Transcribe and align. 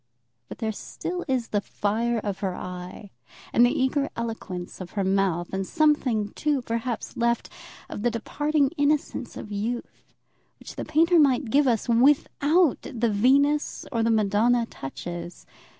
But 0.49 0.57
there 0.57 0.71
still 0.71 1.23
is 1.27 1.49
the 1.49 1.61
fire 1.61 2.17
of 2.17 2.39
her 2.39 2.55
eye, 2.55 3.11
and 3.53 3.63
the 3.63 3.71
eager 3.79 4.09
eloquence 4.15 4.81
of 4.81 4.93
her 4.93 5.03
mouth, 5.03 5.53
and 5.53 5.63
something, 5.67 6.29
too, 6.29 6.63
perhaps, 6.63 7.15
left 7.15 7.49
of 7.87 8.01
the 8.01 8.09
departing 8.09 8.71
innocence 8.77 9.37
of 9.37 9.51
youth, 9.51 10.01
which 10.57 10.75
the 10.75 10.85
painter 10.85 11.19
might 11.19 11.51
give 11.51 11.67
us 11.67 11.87
without 11.87 12.81
the 12.81 13.11
Venus 13.11 13.85
or 13.91 14.01
the 14.01 14.09
Madonna 14.09 14.65
touches. 14.65 15.45